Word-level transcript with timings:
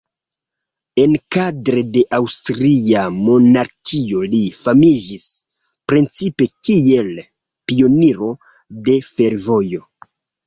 Enkadre 1.01 1.81
de 1.97 2.01
aŭstria 2.19 3.03
monarkio 3.17 4.23
li 4.31 4.39
famiĝis 4.61 5.27
precipe 5.93 6.47
kiel 6.69 7.11
pioniro 7.73 8.31
de 8.89 8.97
fervojo. 9.11 9.85